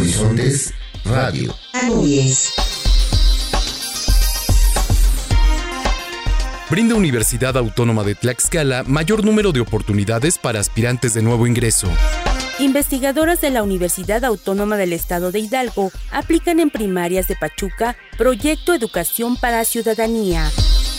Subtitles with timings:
[0.00, 0.72] Horizontes
[1.04, 1.54] Radio.
[6.70, 11.86] Brinda Universidad Autónoma de Tlaxcala mayor número de oportunidades para aspirantes de nuevo ingreso.
[12.58, 18.72] Investigadoras de la Universidad Autónoma del Estado de Hidalgo aplican en primarias de Pachuca Proyecto
[18.72, 20.50] Educación para Ciudadanía.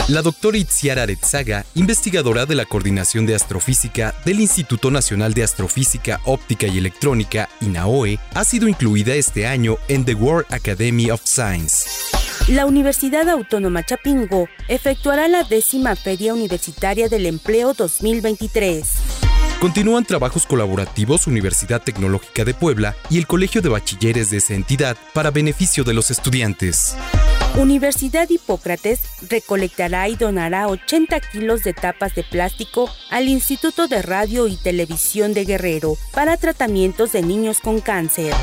[0.07, 6.20] La doctora Itziara Aretzaga, investigadora de la Coordinación de Astrofísica del Instituto Nacional de Astrofísica
[6.25, 11.89] Óptica y Electrónica, INAOE, ha sido incluida este año en The World Academy of Science.
[12.47, 18.88] La Universidad Autónoma Chapingo efectuará la décima Feria Universitaria del Empleo 2023.
[19.61, 24.97] Continúan trabajos colaborativos Universidad Tecnológica de Puebla y el Colegio de Bachilleres de esa entidad
[25.13, 26.96] para beneficio de los estudiantes.
[27.57, 34.47] Universidad Hipócrates recolectará y donará 80 kilos de tapas de plástico al Instituto de Radio
[34.47, 38.33] y Televisión de Guerrero para tratamientos de niños con cáncer.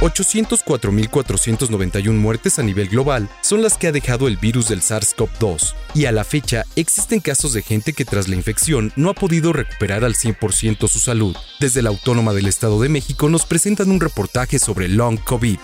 [0.00, 6.06] 804.491 muertes a nivel global son las que ha dejado el virus del SARS-CoV-2 y
[6.06, 10.04] a la fecha existen casos de gente que tras la infección no ha podido recuperar
[10.04, 11.36] al 100% su salud.
[11.58, 15.58] Desde la Autónoma del Estado de México nos presentan un reportaje sobre Long COVID.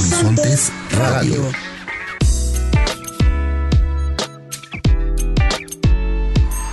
[0.00, 1.52] Horizontes Radio.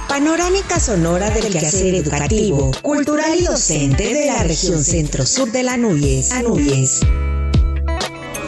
[0.07, 6.29] Panorámica sonora del quehacer educativo, cultural y docente de la región centro-sur de la Núñez.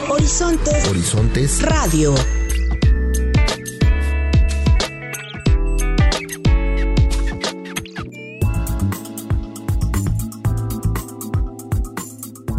[0.08, 2.16] Horizontes, Horizontes Radio.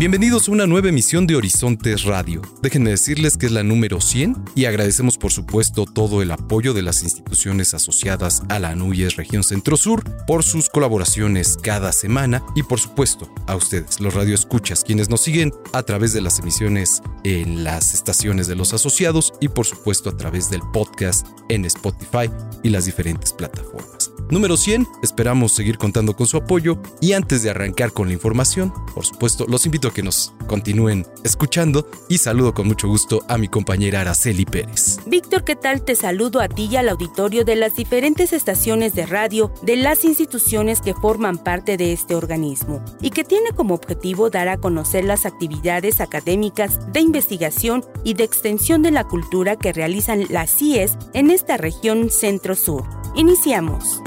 [0.00, 2.40] Bienvenidos a una nueva emisión de Horizontes Radio.
[2.62, 6.80] Déjenme decirles que es la número 100 y agradecemos por supuesto todo el apoyo de
[6.80, 12.62] las instituciones asociadas a la ANUYES Región Centro Sur por sus colaboraciones cada semana y
[12.62, 17.62] por supuesto a ustedes, los radioescuchas, quienes nos siguen a través de las emisiones en
[17.62, 22.30] las estaciones de los asociados y por supuesto a través del podcast en Spotify
[22.62, 24.09] y las diferentes plataformas.
[24.30, 28.73] Número 100, esperamos seguir contando con su apoyo y antes de arrancar con la información,
[28.95, 33.39] por supuesto, los invito a que nos continúen escuchando y saludo con mucho gusto a
[33.39, 34.98] mi compañera Araceli Pérez.
[35.05, 35.83] Víctor, ¿qué tal?
[35.83, 40.05] Te saludo a ti y al auditorio de las diferentes estaciones de radio de las
[40.05, 45.05] instituciones que forman parte de este organismo y que tiene como objetivo dar a conocer
[45.05, 50.96] las actividades académicas de investigación y de extensión de la cultura que realizan las CIES
[51.14, 52.85] en esta región centro-sur.
[53.17, 54.01] Iniciamos.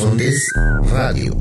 [0.00, 0.48] Horizontes
[0.92, 1.34] Radio.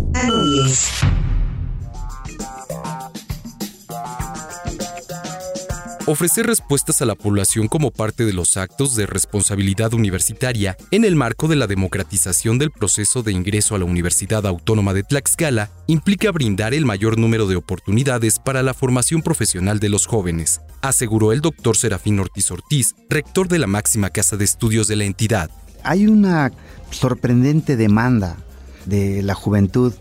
[6.08, 11.16] Ofrecer respuestas a la población como parte de los actos de responsabilidad universitaria en el
[11.16, 16.32] marco de la democratización del proceso de ingreso a la Universidad Autónoma de Tlaxcala implica
[16.32, 21.42] brindar el mayor número de oportunidades para la formación profesional de los jóvenes, aseguró el
[21.42, 25.52] doctor Serafín Ortiz Ortiz, rector de la máxima casa de estudios de la entidad.
[25.84, 26.52] Hay una
[26.90, 28.38] sorprendente demanda
[28.88, 29.94] de la juventud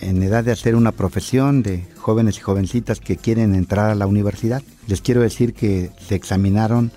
[0.00, 4.06] en edad de hacer una profesión, de jóvenes y jovencitas que quieren entrar a la
[4.06, 4.62] universidad.
[4.86, 6.92] Les quiero decir que se examinaron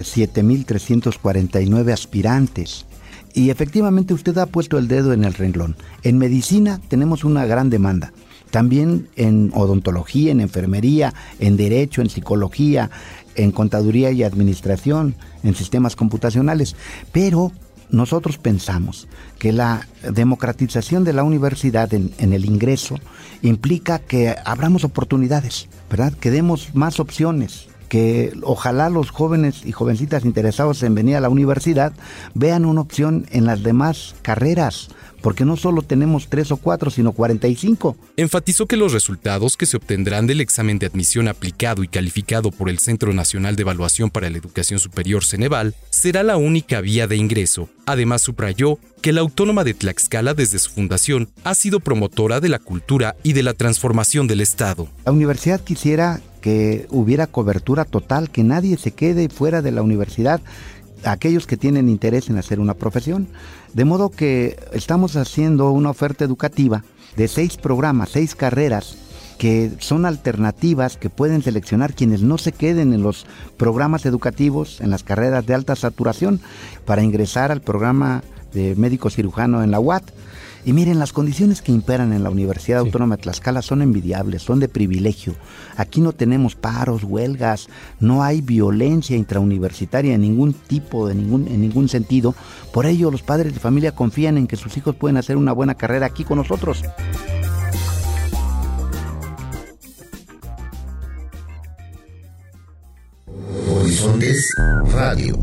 [0.00, 2.84] 7.349 aspirantes.
[3.32, 5.76] Y efectivamente usted ha puesto el dedo en el renglón.
[6.02, 8.12] En medicina tenemos una gran demanda.
[8.50, 12.90] También en odontología, en enfermería, en derecho, en psicología,
[13.36, 16.74] en contaduría y administración, en sistemas computacionales.
[17.12, 17.52] Pero
[17.92, 19.08] nosotros pensamos
[19.38, 22.96] que la democratización de la universidad en, el ingreso
[23.42, 26.12] implica que abramos oportunidades, ¿verdad?
[26.12, 31.28] Que demos más opciones, que ojalá los jóvenes y jovencitas interesados en venir a la
[31.28, 31.92] universidad
[32.34, 34.88] vean una opción en las demás carreras,
[35.20, 37.96] porque no solo tenemos tres o cuatro, sino 45.
[38.16, 42.68] Enfatizó que los resultados que se obtendrán del examen de admisión aplicado y calificado por
[42.68, 47.16] el Centro Nacional de Evaluación para la Educación Superior Ceneval será la única vía de
[47.16, 47.68] ingreso.
[47.86, 52.58] Además, subrayó que la Autónoma de Tlaxcala desde su fundación ha sido promotora de la
[52.58, 54.88] cultura y de la transformación del Estado.
[55.04, 60.40] La universidad quisiera que hubiera cobertura total, que nadie se quede fuera de la universidad,
[61.04, 63.28] aquellos que tienen interés en hacer una profesión.
[63.72, 66.84] De modo que estamos haciendo una oferta educativa
[67.16, 68.96] de seis programas, seis carreras
[69.38, 73.24] que son alternativas que pueden seleccionar quienes no se queden en los
[73.56, 76.40] programas educativos, en las carreras de alta saturación,
[76.84, 80.04] para ingresar al programa de médico cirujano en la UAT
[80.64, 84.60] Y miren, las condiciones que imperan en la Universidad Autónoma de Tlaxcala son envidiables, son
[84.60, 85.34] de privilegio.
[85.76, 87.68] Aquí no tenemos paros, huelgas,
[87.98, 92.34] no hay violencia intrauniversitaria en ningún tipo, de ningún, en ningún sentido.
[92.72, 95.76] Por ello, los padres de familia confían en que sus hijos pueden hacer una buena
[95.76, 96.82] carrera aquí con nosotros.
[103.66, 104.54] Horizontes
[104.92, 105.38] Radio.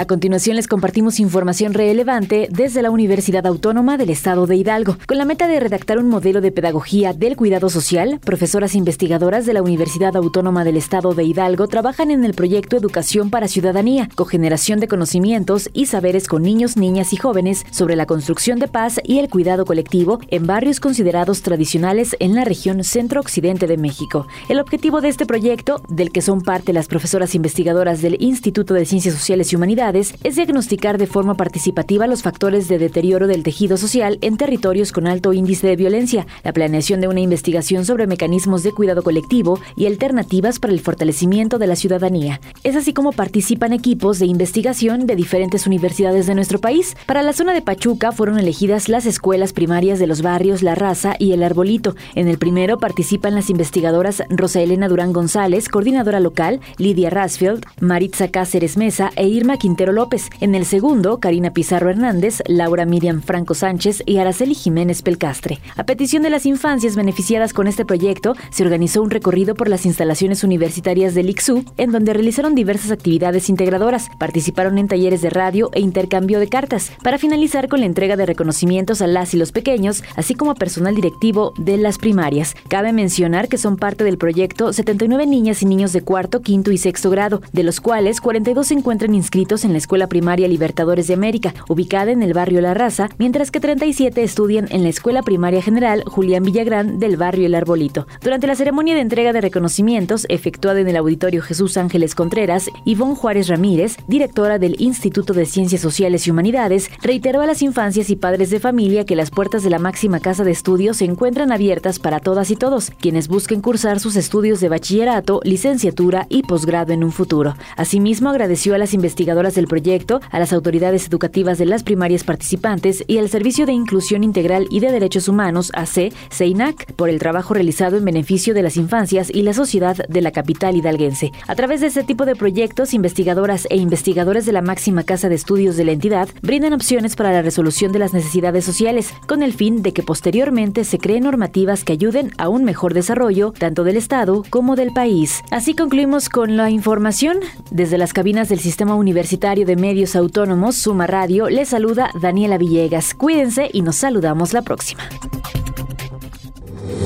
[0.00, 4.96] A continuación les compartimos información relevante desde la Universidad Autónoma del Estado de Hidalgo.
[5.06, 9.52] Con la meta de redactar un modelo de pedagogía del cuidado social, profesoras investigadoras de
[9.52, 14.80] la Universidad Autónoma del Estado de Hidalgo trabajan en el proyecto Educación para Ciudadanía, cogeneración
[14.80, 19.18] de conocimientos y saberes con niños, niñas y jóvenes sobre la construcción de paz y
[19.18, 24.26] el cuidado colectivo en barrios considerados tradicionales en la región centro-occidente de México.
[24.48, 28.86] El objetivo de este proyecto, del que son parte las profesoras investigadoras del Instituto de
[28.86, 33.76] Ciencias Sociales y Humanidades, es diagnosticar de forma participativa los factores de deterioro del tejido
[33.76, 38.62] social en territorios con alto índice de violencia, la planeación de una investigación sobre mecanismos
[38.62, 42.40] de cuidado colectivo y alternativas para el fortalecimiento de la ciudadanía.
[42.62, 46.96] Es así como participan equipos de investigación de diferentes universidades de nuestro país.
[47.06, 51.16] Para la zona de Pachuca fueron elegidas las escuelas primarias de los barrios La Raza
[51.18, 51.96] y El Arbolito.
[52.14, 58.28] En el primero participan las investigadoras Rosa Elena Durán González, coordinadora local, Lidia Rasfield, Maritza
[58.28, 60.28] Cáceres Mesa e Irma Quintana López.
[60.40, 65.58] En el segundo, Karina Pizarro Hernández, Laura Miriam Franco Sánchez y Araceli Jiménez Pelcastre.
[65.76, 69.86] A petición de las infancias beneficiadas con este proyecto, se organizó un recorrido por las
[69.86, 74.08] instalaciones universitarias del ICSU, en donde realizaron diversas actividades integradoras.
[74.18, 78.26] Participaron en talleres de radio e intercambio de cartas, para finalizar con la entrega de
[78.26, 82.54] reconocimientos a las y los pequeños, así como a personal directivo de las primarias.
[82.68, 86.78] Cabe mencionar que son parte del proyecto 79 niñas y niños de cuarto, quinto y
[86.78, 91.14] sexto grado, de los cuales 42 se encuentran inscritos en la Escuela Primaria Libertadores de
[91.14, 95.62] América, ubicada en el barrio La Raza, mientras que 37 estudian en la Escuela Primaria
[95.62, 98.06] General Julián Villagrán del barrio El Arbolito.
[98.22, 103.16] Durante la ceremonia de entrega de reconocimientos efectuada en el Auditorio Jesús Ángeles Contreras, Ivonne
[103.16, 108.16] Juárez Ramírez, directora del Instituto de Ciencias Sociales y Humanidades, reiteró a las infancias y
[108.16, 111.98] padres de familia que las puertas de la máxima casa de estudios se encuentran abiertas
[111.98, 117.04] para todas y todos, quienes busquen cursar sus estudios de bachillerato, licenciatura y posgrado en
[117.04, 117.56] un futuro.
[117.76, 122.24] Asimismo, agradeció a las investigadoras de del proyecto, a las autoridades educativas de las primarias
[122.24, 127.18] participantes y al Servicio de Inclusión Integral y de Derechos Humanos, AC, CEINAC, por el
[127.18, 131.32] trabajo realizado en beneficio de las infancias y la sociedad de la capital hidalguense.
[131.46, 135.34] A través de este tipo de proyectos, investigadoras e investigadores de la máxima casa de
[135.34, 139.52] estudios de la entidad brindan opciones para la resolución de las necesidades sociales, con el
[139.52, 143.98] fin de que posteriormente se creen normativas que ayuden a un mejor desarrollo tanto del
[143.98, 145.42] Estado como del país.
[145.50, 147.36] Así concluimos con la información
[147.70, 153.14] desde las cabinas del sistema universitario de Medios Autónomos, Suma Radio, les saluda Daniela Villegas.
[153.14, 155.02] Cuídense y nos saludamos la próxima.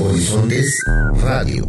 [0.03, 0.83] Horizontes
[1.21, 1.65] Radio.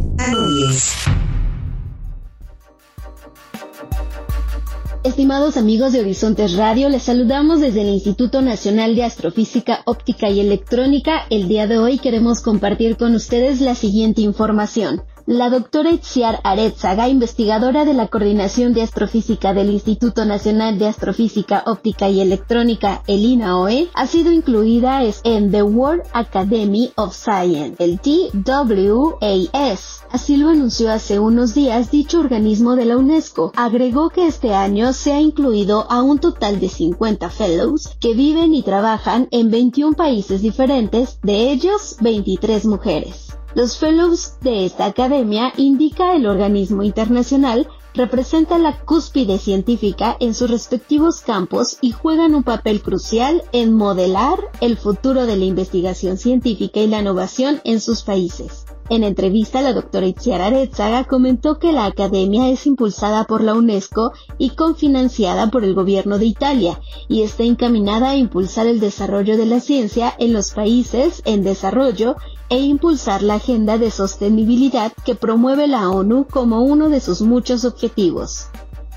[5.05, 10.41] Estimados amigos de Horizontes Radio, les saludamos desde el Instituto Nacional de Astrofísica Óptica y
[10.41, 11.21] Electrónica.
[11.29, 15.01] El día de hoy queremos compartir con ustedes la siguiente información.
[15.29, 21.63] La doctora Itziar Aretzaga, investigadora de la Coordinación de Astrofísica del Instituto Nacional de Astrofísica
[21.65, 27.99] Óptica y Electrónica, el INAOE, ha sido incluida en The World Academy of Science, el
[27.99, 30.05] TWAS.
[30.09, 33.51] Así lo anunció hace unos días dicho organismo de la UNESCO.
[33.57, 38.55] Agregó que este año se ha incluido a un total de 50 fellows que viven
[38.55, 43.26] y trabajan en 21 países diferentes, de ellos 23 mujeres.
[43.57, 50.51] Los fellows de esta academia, indica el organismo internacional, representan la cúspide científica en sus
[50.51, 56.81] respectivos campos y juegan un papel crucial en modelar el futuro de la investigación científica
[56.81, 58.67] y la innovación en sus países.
[58.89, 64.13] En entrevista, la doctora Itziar Aretzaga comentó que la academia es impulsada por la UNESCO
[64.37, 69.47] y confinanciada por el gobierno de Italia y está encaminada a impulsar el desarrollo de
[69.47, 72.17] la ciencia en los países en desarrollo
[72.49, 77.65] e impulsar la agenda de sostenibilidad que promueve la ONU como uno de sus muchos
[77.65, 78.47] objetivos.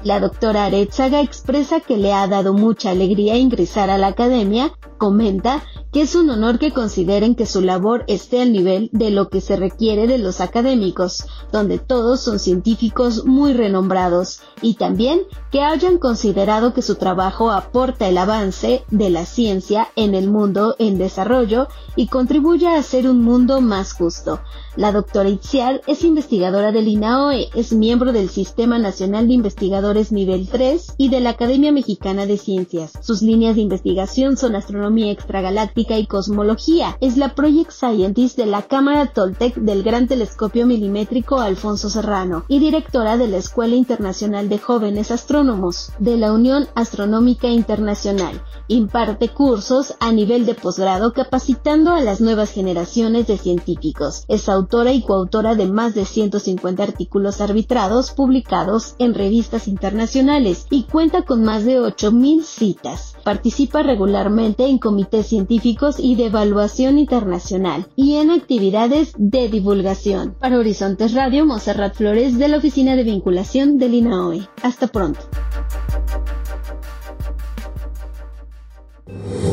[0.03, 5.63] La doctora Aretzaga expresa que le ha dado mucha alegría ingresar a la academia, comenta
[5.93, 9.41] que es un honor que consideren que su labor esté al nivel de lo que
[9.41, 15.99] se requiere de los académicos, donde todos son científicos muy renombrados, y también que hayan
[15.99, 21.67] considerado que su trabajo aporta el avance de la ciencia en el mundo en desarrollo
[21.97, 24.41] y contribuye a hacer un mundo más justo.
[24.77, 30.49] La doctora Itziar es investigadora del INAOE, es miembro del Sistema Nacional de Investigadores Nivel
[30.49, 32.93] 3 y de la Academia Mexicana de Ciencias.
[33.01, 36.99] Sus líneas de investigación son astronomía extragaláctica y cosmología.
[37.01, 42.59] Es la Project Scientist de la Cámara Toltec del Gran Telescopio Milimétrico Alfonso Serrano y
[42.59, 48.43] directora de la Escuela Internacional de Jóvenes Astrónomos de la Unión Astronómica Internacional.
[48.69, 54.25] Imparte cursos a nivel de posgrado capacitando a las nuevas generaciones de científicos.
[54.29, 60.85] Es autora y coautora de más de 150 artículos arbitrados publicados en revistas internacionales y
[60.85, 63.10] cuenta con más de 8.000 citas.
[63.31, 70.35] Participa regularmente en comités científicos y de evaluación internacional y en actividades de divulgación.
[70.41, 74.49] Para Horizontes Radio, Monserrat Flores de la Oficina de Vinculación del INAOE.
[74.65, 75.21] Hasta pronto.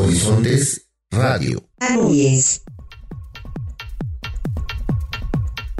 [0.01, 1.61] Horizontes Radio.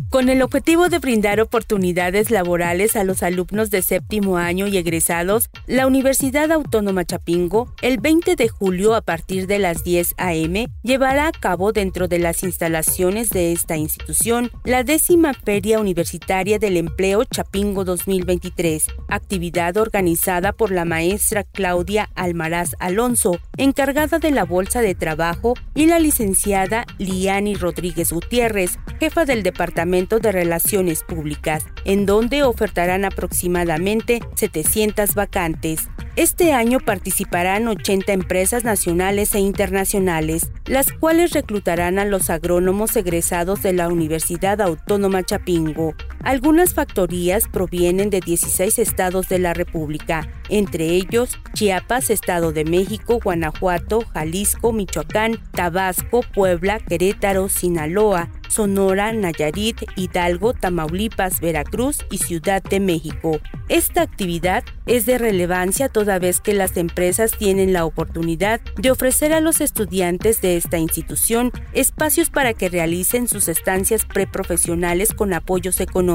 [0.09, 5.49] Con el objetivo de brindar oportunidades laborales a los alumnos de séptimo año y egresados,
[5.65, 11.27] la Universidad Autónoma Chapingo, el 20 de julio a partir de las 10 a.m., llevará
[11.27, 17.25] a cabo dentro de las instalaciones de esta institución la décima Feria Universitaria del Empleo
[17.25, 24.95] Chapingo 2023, actividad organizada por la maestra Claudia Almaraz Alonso, encargada de la Bolsa de
[24.95, 32.43] Trabajo, y la licenciada Liani Rodríguez Gutiérrez, jefa del Departamento de Relaciones Públicas, en donde
[32.43, 35.89] ofertarán aproximadamente 700 vacantes.
[36.15, 43.63] Este año participarán 80 empresas nacionales e internacionales, las cuales reclutarán a los agrónomos egresados
[43.63, 45.95] de la Universidad Autónoma Chapingo.
[46.23, 53.19] Algunas factorías provienen de 16 estados de la República, entre ellos Chiapas, Estado de México,
[53.23, 62.79] Guanajuato, Jalisco, Michoacán, Tabasco, Puebla, Querétaro, Sinaloa, Sonora, Nayarit, Hidalgo, Tamaulipas, Veracruz y Ciudad de
[62.79, 63.39] México.
[63.69, 69.33] Esta actividad es de relevancia toda vez que las empresas tienen la oportunidad de ofrecer
[69.33, 75.81] a los estudiantes de esta institución espacios para que realicen sus estancias preprofesionales con apoyos
[75.81, 76.06] económicos.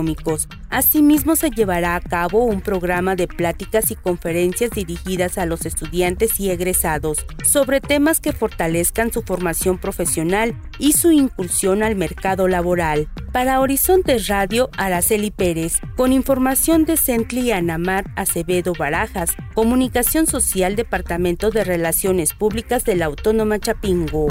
[0.70, 6.40] Asimismo, se llevará a cabo un programa de pláticas y conferencias dirigidas a los estudiantes
[6.40, 13.08] y egresados sobre temas que fortalezcan su formación profesional y su incursión al mercado laboral.
[13.32, 21.50] Para Horizontes Radio, Araceli Pérez, con información de Centli Anamar Acevedo Barajas, Comunicación Social, Departamento
[21.50, 24.28] de Relaciones Públicas de la Autónoma Chapingo.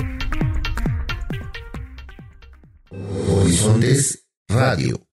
[3.30, 5.11] Horizontes Radio.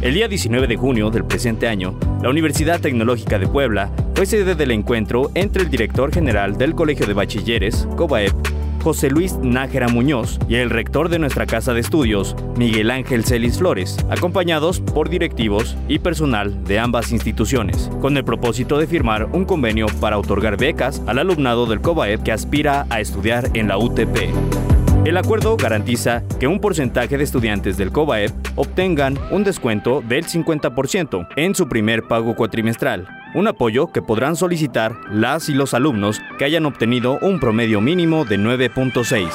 [0.00, 4.56] El día 19 de junio del presente año, la Universidad Tecnológica de Puebla fue sede
[4.56, 8.34] del encuentro entre el director general del Colegio de Bachilleres, COBAEP,
[8.82, 13.58] José Luis Nájera Muñoz y el rector de nuestra casa de estudios, Miguel Ángel Celis
[13.58, 19.44] Flores, acompañados por directivos y personal de ambas instituciones, con el propósito de firmar un
[19.44, 24.71] convenio para otorgar becas al alumnado del COBAEP que aspira a estudiar en la UTP.
[25.04, 31.26] El acuerdo garantiza que un porcentaje de estudiantes del COBAEP obtengan un descuento del 50%
[31.34, 36.44] en su primer pago cuatrimestral, un apoyo que podrán solicitar las y los alumnos que
[36.44, 39.28] hayan obtenido un promedio mínimo de 9.6.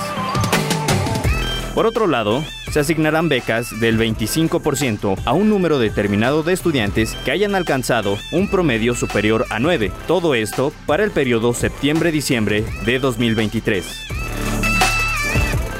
[1.75, 7.31] Por otro lado, se asignarán becas del 25% a un número determinado de estudiantes que
[7.31, 14.26] hayan alcanzado un promedio superior a 9, todo esto para el periodo septiembre-diciembre de 2023.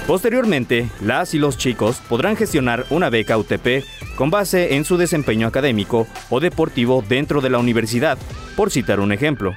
[0.07, 3.83] Posteriormente, las y los chicos podrán gestionar una beca UTP
[4.15, 8.17] con base en su desempeño académico o deportivo dentro de la universidad,
[8.55, 9.53] por citar un ejemplo.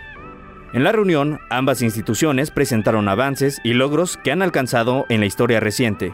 [0.73, 5.61] En la reunión, ambas instituciones presentaron avances y logros que han alcanzado en la historia
[5.61, 6.13] reciente.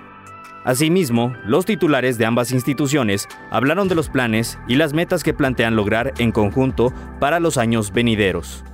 [0.64, 5.76] Asimismo, los titulares de ambas instituciones hablaron de los planes y las metas que plantean
[5.76, 8.64] lograr en conjunto para los años venideros.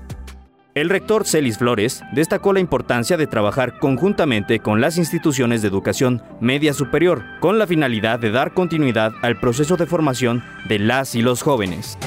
[0.75, 6.23] El rector Celis Flores destacó la importancia de trabajar conjuntamente con las instituciones de educación
[6.41, 11.21] media superior, con la finalidad de dar continuidad al proceso de formación de las y
[11.21, 11.99] los jóvenes.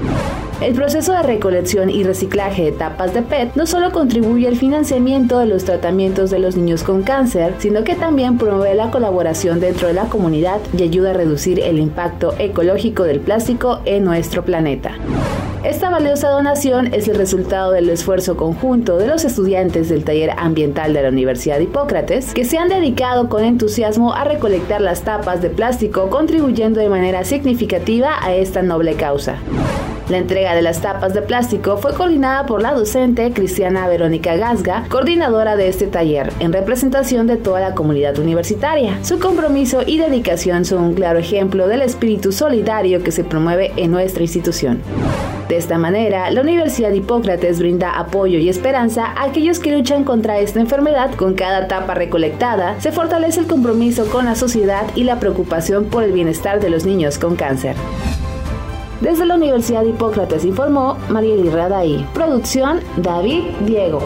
[0.60, 5.38] El proceso de recolección y reciclaje de tapas de PET no solo contribuye al financiamiento
[5.38, 9.88] de los tratamientos de los niños con cáncer, sino que también promueve la colaboración dentro
[9.88, 14.92] de la comunidad y ayuda a reducir el impacto ecológico del plástico en nuestro planeta.
[15.64, 20.92] Esta valiosa donación es el resultado del esfuerzo conjunto de los estudiantes del taller ambiental
[20.92, 25.40] de la Universidad de Hipócrates, que se han dedicado con entusiasmo a recolectar las tapas
[25.42, 29.38] de plástico, contribuyendo de manera significativa a esta noble causa.
[30.10, 34.84] La entrega de las tapas de plástico fue coordinada por la docente Cristiana Verónica Gasga,
[34.90, 38.98] coordinadora de este taller, en representación de toda la comunidad universitaria.
[39.02, 43.92] Su compromiso y dedicación son un claro ejemplo del espíritu solidario que se promueve en
[43.92, 44.82] nuestra institución.
[45.48, 50.04] De esta manera, la Universidad de Hipócrates brinda apoyo y esperanza a aquellos que luchan
[50.04, 51.14] contra esta enfermedad.
[51.14, 56.02] Con cada tapa recolectada, se fortalece el compromiso con la sociedad y la preocupación por
[56.02, 57.74] el bienestar de los niños con cáncer.
[59.00, 62.06] Desde la Universidad de Hipócrates informó Marieli Radaí.
[62.14, 64.00] Producción David Diego.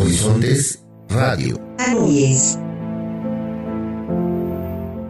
[0.00, 1.58] Horizontes Radio.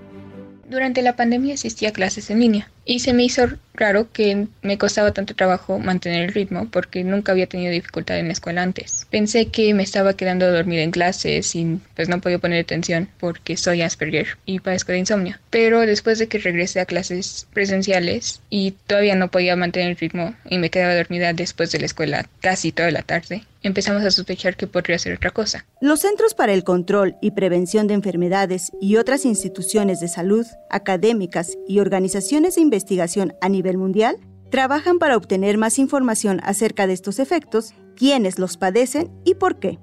[0.69, 4.77] Durante la pandemia asistí a clases en línea y se me hizo raro que me
[4.77, 9.07] costaba tanto trabajo mantener el ritmo porque nunca había tenido dificultad en la escuela antes.
[9.09, 13.09] Pensé que me estaba quedando a dormir en clases y pues no podía poner atención
[13.19, 15.37] porque soy Asperger y padezco de insomnio.
[15.49, 20.35] Pero después de que regresé a clases presenciales y todavía no podía mantener el ritmo
[20.49, 24.55] y me quedaba dormida después de la escuela casi toda la tarde, empezamos a sospechar
[24.55, 25.65] que podría ser otra cosa.
[25.79, 31.57] Los Centros para el Control y Prevención de Enfermedades y otras instituciones de salud, académicas
[31.67, 32.72] y organizaciones de investigación
[33.41, 34.17] a nivel mundial
[34.49, 39.79] trabajan para obtener más información acerca de estos efectos, quiénes los padecen y por qué.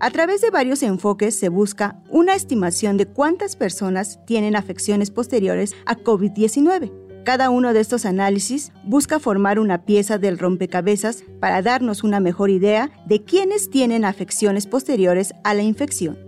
[0.00, 5.74] A través de varios enfoques se busca una estimación de cuántas personas tienen afecciones posteriores
[5.86, 12.04] a COVID-19 cada uno de estos análisis busca formar una pieza del rompecabezas para darnos
[12.04, 16.25] una mejor idea de quiénes tienen afecciones posteriores a la infección.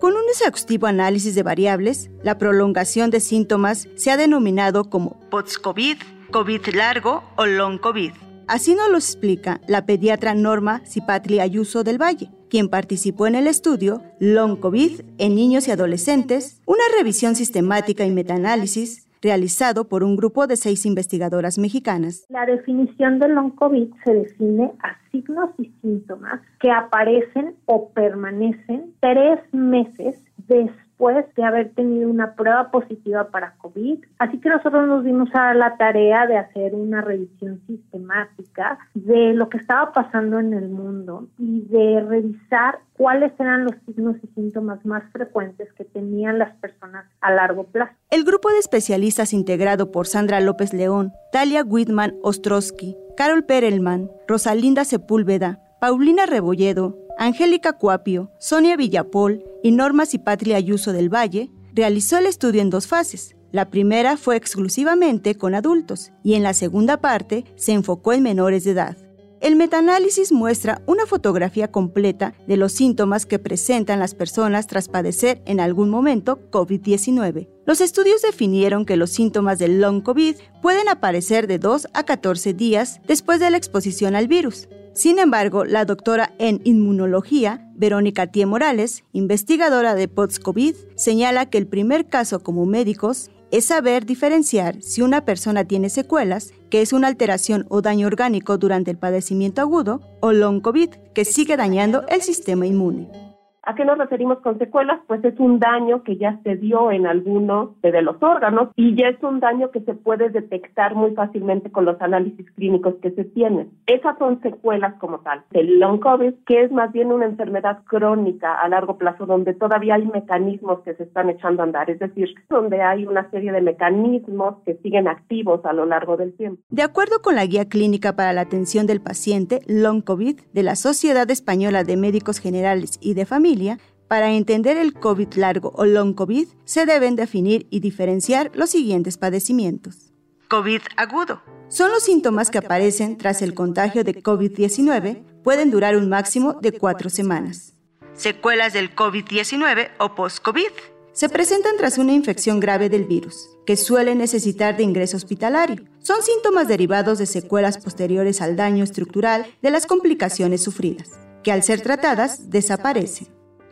[0.00, 5.98] Con un exhaustivo análisis de variables, la prolongación de síntomas se ha denominado como post-COVID,
[6.30, 8.12] COVID largo o long COVID.
[8.48, 13.46] Así nos lo explica la pediatra Norma Cipatli Ayuso del Valle, quien participó en el
[13.46, 20.16] estudio Long COVID en niños y adolescentes, una revisión sistemática y metaanálisis realizado por un
[20.16, 22.26] grupo de seis investigadoras mexicanas.
[22.28, 28.94] La definición del long COVID se define a signos y síntomas que aparecen o permanecen
[29.00, 34.04] tres meses después después de haber tenido una prueba positiva para COVID.
[34.18, 39.48] Así que nosotros nos dimos a la tarea de hacer una revisión sistemática de lo
[39.48, 44.84] que estaba pasando en el mundo y de revisar cuáles eran los signos y síntomas
[44.84, 47.92] más frecuentes que tenían las personas a largo plazo.
[48.10, 54.84] El grupo de especialistas integrado por Sandra López León, Talia Whitman Ostrowski, Carol Perelman, Rosalinda
[54.84, 62.26] Sepúlveda, Paulina Rebolledo, Angélica Cuapio, Sonia Villapol y Norma Cipatria Ayuso del Valle realizó el
[62.26, 63.34] estudio en dos fases.
[63.50, 68.64] La primera fue exclusivamente con adultos y en la segunda parte se enfocó en menores
[68.64, 68.98] de edad.
[69.40, 75.40] El metaanálisis muestra una fotografía completa de los síntomas que presentan las personas tras padecer
[75.46, 77.48] en algún momento COVID-19.
[77.64, 82.52] Los estudios definieron que los síntomas del long COVID pueden aparecer de 2 a 14
[82.52, 84.68] días después de la exposición al virus.
[84.92, 91.66] Sin embargo, la doctora en inmunología, Verónica Tie Morales, investigadora de POTS-COVID, señala que el
[91.66, 97.08] primer caso como médicos es saber diferenciar si una persona tiene secuelas, que es una
[97.08, 102.22] alteración o daño orgánico durante el padecimiento agudo, o long COVID, que sigue dañando el
[102.22, 103.29] sistema inmune.
[103.70, 104.98] ¿A qué nos referimos con secuelas?
[105.06, 109.10] Pues es un daño que ya se dio en alguno de los órganos y ya
[109.10, 113.22] es un daño que se puede detectar muy fácilmente con los análisis clínicos que se
[113.22, 113.70] tienen.
[113.86, 115.44] Esas son secuelas como tal.
[115.52, 119.94] El long COVID, que es más bien una enfermedad crónica a largo plazo donde todavía
[119.94, 123.60] hay mecanismos que se están echando a andar, es decir, donde hay una serie de
[123.60, 126.60] mecanismos que siguen activos a lo largo del tiempo.
[126.70, 130.74] De acuerdo con la guía clínica para la atención del paciente long COVID de la
[130.74, 133.59] Sociedad Española de Médicos Generales y de Familia,
[134.08, 139.16] para entender el COVID largo o long COVID, se deben definir y diferenciar los siguientes
[139.18, 140.12] padecimientos.
[140.48, 141.40] COVID agudo.
[141.68, 146.72] Son los síntomas que aparecen tras el contagio de COVID-19, pueden durar un máximo de
[146.72, 147.74] cuatro semanas.
[148.14, 150.72] Secuelas del COVID-19 o post-COVID.
[151.12, 155.84] Se presentan tras una infección grave del virus, que suele necesitar de ingreso hospitalario.
[156.00, 161.10] Son síntomas derivados de secuelas posteriores al daño estructural de las complicaciones sufridas,
[161.44, 163.28] que al ser tratadas desaparecen.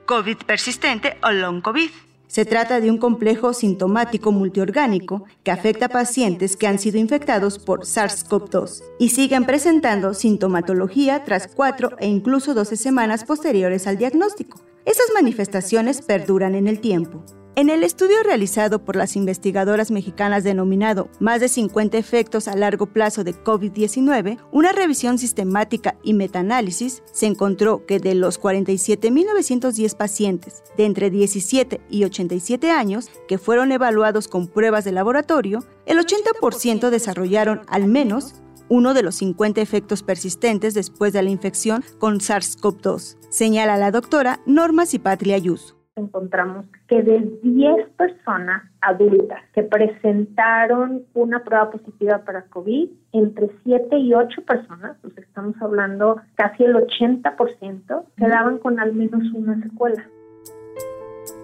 [0.08, 1.90] COVID persistente o long COVID.
[2.28, 7.58] Se trata de un complejo sintomático multiorgánico que afecta a pacientes que han sido infectados
[7.58, 14.62] por SARS-CoV-2 y siguen presentando sintomatología tras cuatro e incluso 12 semanas posteriores al diagnóstico.
[14.86, 17.22] Esas manifestaciones perduran en el tiempo.
[17.58, 22.86] En el estudio realizado por las investigadoras mexicanas denominado Más de 50 efectos a largo
[22.86, 30.62] plazo de COVID-19, una revisión sistemática y metaanálisis, se encontró que de los 47.910 pacientes
[30.76, 36.90] de entre 17 y 87 años que fueron evaluados con pruebas de laboratorio, el 80%
[36.90, 38.36] desarrollaron al menos
[38.68, 44.42] uno de los 50 efectos persistentes después de la infección con SARS-CoV-2, señala la doctora
[44.46, 52.42] Norma Cipatria Ayuso encontramos que de 10 personas adultas que presentaron una prueba positiva para
[52.46, 59.22] COVID, entre 7 y 8 personas, estamos hablando casi el 80%, quedaban con al menos
[59.34, 60.06] una secuela.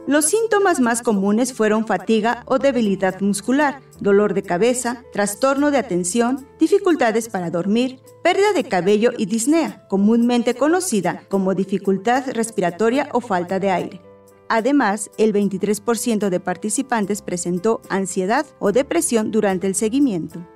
[0.07, 6.47] Los síntomas más comunes fueron fatiga o debilidad muscular, dolor de cabeza, trastorno de atención,
[6.61, 13.59] dificultades para dormir, pérdida de cabello y disnea, comúnmente conocida como dificultad respiratoria o falta
[13.59, 14.04] de aire.
[14.55, 20.47] Además, el 23% de participantes presentó ansiedad o depresión durante el seguimiento.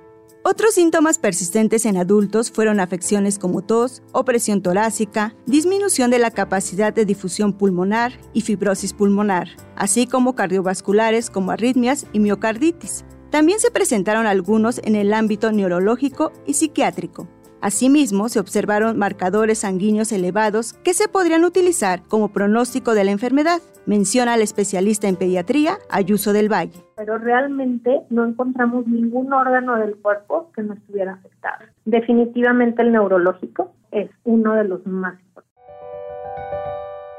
[0.41, 6.93] Otros síntomas persistentes en adultos fueron afecciones como tos, opresión torácica, disminución de la capacidad
[6.93, 13.03] de difusión pulmonar y fibrosis pulmonar, así como cardiovasculares como arritmias y miocarditis.
[13.31, 17.27] También se presentaron algunos en el ámbito neurológico y psiquiátrico.
[17.61, 23.61] Asimismo, se observaron marcadores sanguíneos elevados que se podrían utilizar como pronóstico de la enfermedad,
[23.85, 26.85] menciona el especialista en pediatría Ayuso del Valle.
[26.95, 31.65] Pero realmente no encontramos ningún órgano del cuerpo que no estuviera afectado.
[31.83, 35.49] Definitivamente el neurológico es uno de los más importantes.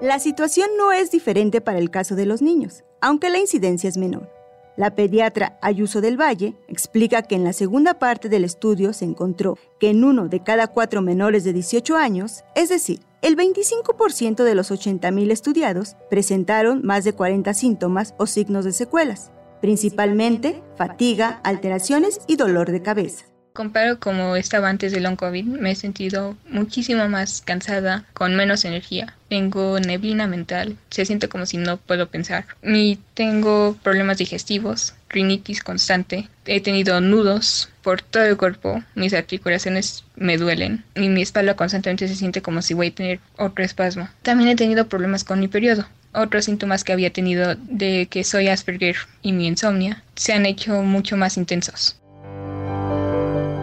[0.00, 3.98] La situación no es diferente para el caso de los niños, aunque la incidencia es
[3.98, 4.39] menor.
[4.80, 9.58] La pediatra Ayuso del Valle explica que en la segunda parte del estudio se encontró
[9.78, 14.54] que en uno de cada cuatro menores de 18 años, es decir, el 25% de
[14.54, 22.22] los 80.000 estudiados presentaron más de 40 síntomas o signos de secuelas, principalmente fatiga, alteraciones
[22.26, 23.26] y dolor de cabeza.
[23.52, 28.64] Comparo como estaba antes del long COVID, me he sentido muchísimo más cansada, con menos
[28.64, 29.14] energía.
[29.28, 32.46] Tengo neblina mental, se siente como si no puedo pensar.
[32.62, 36.28] Y tengo problemas digestivos, rinitis constante.
[36.46, 42.08] He tenido nudos por todo el cuerpo, mis articulaciones me duelen y mi espalda constantemente
[42.08, 44.08] se siente como si voy a tener otro espasmo.
[44.22, 45.86] También he tenido problemas con mi periodo.
[46.12, 50.82] otros síntomas que había tenido de que soy Asperger y mi insomnia se han hecho
[50.82, 51.99] mucho más intensos.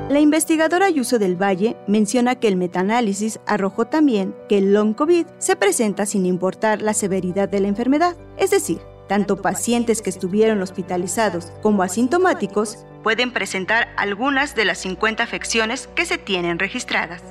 [0.09, 5.27] La investigadora Ayuso del Valle menciona que el metaanálisis arrojó también que el long COVID
[5.37, 8.77] se presenta sin importar la severidad de la enfermedad, es decir,
[9.09, 16.05] tanto pacientes que estuvieron hospitalizados como asintomáticos pueden presentar algunas de las 50 afecciones que
[16.05, 17.21] se tienen registradas.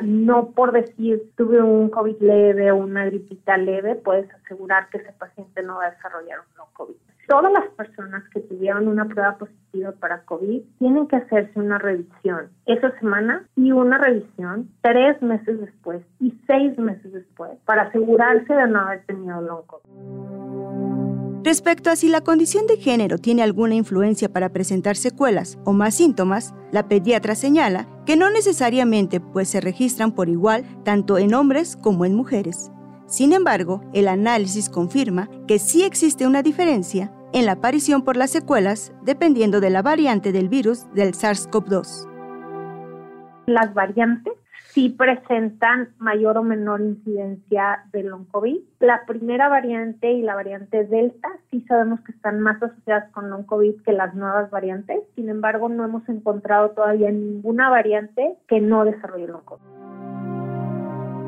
[0.00, 5.12] No por decir tuve un COVID leve o una gripita leve, puedes asegurar que ese
[5.12, 9.38] paciente no va a desarrollar un long COVID todas las personas que tuvieron una prueba
[9.38, 15.60] positiva para COVID tienen que hacerse una revisión esa semana y una revisión tres meses
[15.60, 21.44] después y seis meses después para asegurarse de no haber tenido long COVID.
[21.44, 25.94] Respecto a si la condición de género tiene alguna influencia para presentar secuelas o más
[25.94, 31.76] síntomas, la pediatra señala que no necesariamente pues se registran por igual tanto en hombres
[31.76, 32.72] como en mujeres.
[33.06, 38.30] Sin embargo, el análisis confirma que sí existe una diferencia en la aparición por las
[38.30, 42.08] secuelas dependiendo de la variante del virus del SARS-CoV-2.
[43.46, 44.34] Las variantes
[44.72, 48.58] sí presentan mayor o menor incidencia del long COVID.
[48.80, 53.44] La primera variante y la variante Delta sí sabemos que están más asociadas con long
[53.44, 55.00] COVID que las nuevas variantes.
[55.16, 59.62] Sin embargo, no hemos encontrado todavía ninguna variante que no desarrolle long COVID.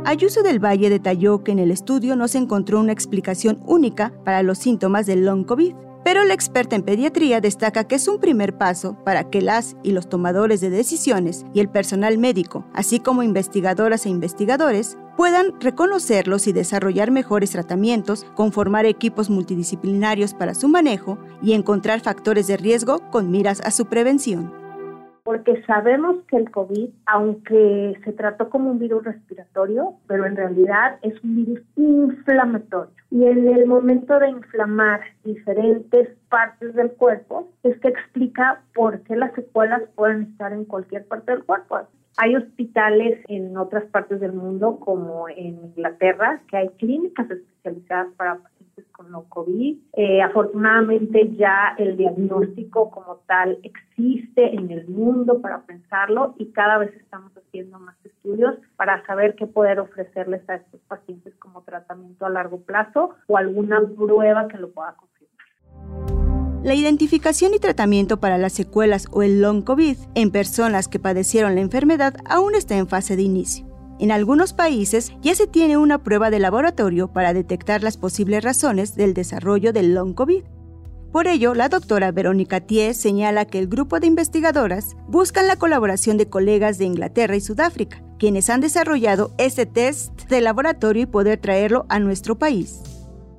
[0.04, 4.42] Ayuso del Valle detalló que en el estudio no se encontró una explicación única para
[4.42, 8.56] los síntomas del long COVID pero la experta en pediatría destaca que es un primer
[8.56, 13.22] paso para que las y los tomadores de decisiones y el personal médico, así como
[13.22, 21.18] investigadoras e investigadores, puedan reconocerlos y desarrollar mejores tratamientos, conformar equipos multidisciplinarios para su manejo
[21.42, 24.61] y encontrar factores de riesgo con miras a su prevención
[25.24, 30.98] porque sabemos que el COVID, aunque se trató como un virus respiratorio, pero en realidad
[31.02, 32.92] es un virus inflamatorio.
[33.10, 39.14] Y en el momento de inflamar diferentes partes del cuerpo, es que explica por qué
[39.16, 41.80] las secuelas pueden estar en cualquier parte del cuerpo.
[42.16, 48.38] Hay hospitales en otras partes del mundo, como en Inglaterra, que hay clínicas especializadas para
[48.92, 49.78] con no COVID.
[49.94, 56.78] Eh, afortunadamente ya el diagnóstico como tal existe en el mundo para pensarlo y cada
[56.78, 62.26] vez estamos haciendo más estudios para saber qué poder ofrecerles a estos pacientes como tratamiento
[62.26, 65.12] a largo plazo o alguna prueba que lo pueda confirmar.
[66.64, 71.56] La identificación y tratamiento para las secuelas o el long COVID en personas que padecieron
[71.56, 73.71] la enfermedad aún está en fase de inicio.
[74.02, 78.96] En algunos países ya se tiene una prueba de laboratorio para detectar las posibles razones
[78.96, 80.42] del desarrollo del long COVID.
[81.12, 86.16] Por ello, la doctora Verónica Thies señala que el grupo de investigadoras buscan la colaboración
[86.16, 91.38] de colegas de Inglaterra y Sudáfrica, quienes han desarrollado este test de laboratorio y poder
[91.38, 92.80] traerlo a nuestro país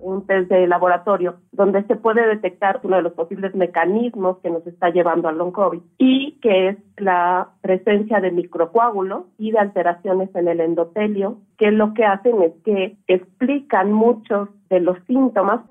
[0.04, 4.66] un test de laboratorio donde se puede detectar uno de los posibles mecanismos que nos
[4.68, 10.30] está llevando al long COVID y que es la presencia de microcoágulos y de alteraciones
[10.36, 15.62] en el endotelio que lo que hacen es que explican muchos de los síntomas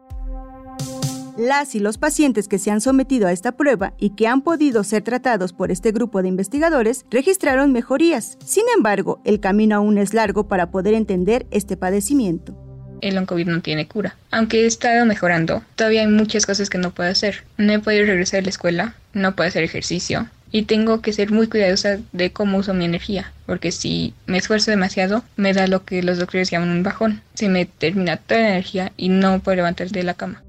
[1.36, 4.84] las y los pacientes que se han sometido a esta prueba y que han podido
[4.84, 8.36] ser tratados por este grupo de investigadores registraron mejorías.
[8.44, 12.54] Sin embargo, el camino aún es largo para poder entender este padecimiento
[13.02, 14.16] el long COVID no tiene cura.
[14.30, 17.44] Aunque he estado mejorando, todavía hay muchas cosas que no puedo hacer.
[17.58, 21.32] No he podido regresar a la escuela, no puedo hacer ejercicio y tengo que ser
[21.32, 25.84] muy cuidadosa de cómo uso mi energía, porque si me esfuerzo demasiado, me da lo
[25.84, 27.22] que los doctores llaman un bajón.
[27.34, 30.42] Se me termina toda la energía y no puedo levantar de la cama.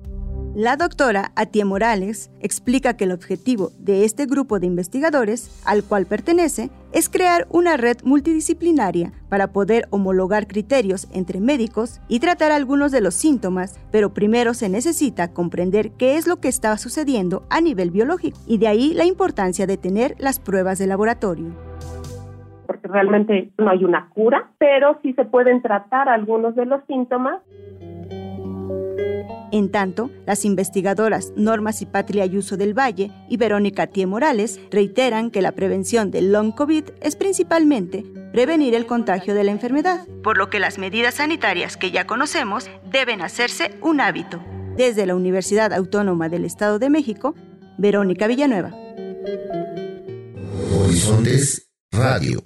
[0.55, 6.05] La doctora Atia Morales explica que el objetivo de este grupo de investigadores, al cual
[6.05, 12.91] pertenece, es crear una red multidisciplinaria para poder homologar criterios entre médicos y tratar algunos
[12.91, 17.61] de los síntomas, pero primero se necesita comprender qué es lo que está sucediendo a
[17.61, 21.47] nivel biológico y de ahí la importancia de tener las pruebas de laboratorio.
[22.67, 27.41] Porque realmente no hay una cura, pero sí se pueden tratar algunos de los síntomas
[29.53, 35.43] en tanto, las investigadoras Norma Cipatria Ayuso del Valle y Verónica Tie Morales reiteran que
[35.43, 40.49] la prevención del long COVID es principalmente prevenir el contagio de la enfermedad, por lo
[40.49, 44.43] que las medidas sanitarias que ya conocemos deben hacerse un hábito.
[44.75, 47.35] Desde la Universidad Autónoma del Estado de México,
[47.77, 48.73] Verónica Villanueva.
[50.75, 52.43] Horizontes Radio.